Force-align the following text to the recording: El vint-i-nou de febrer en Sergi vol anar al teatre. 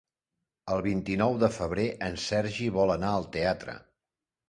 El 0.75 0.81
vint-i-nou 0.85 1.37
de 1.45 1.51
febrer 1.59 1.87
en 2.09 2.19
Sergi 2.25 2.73
vol 2.81 2.97
anar 2.99 3.15
al 3.15 3.33
teatre. 3.41 3.81